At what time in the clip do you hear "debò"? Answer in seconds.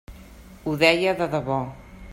1.37-1.61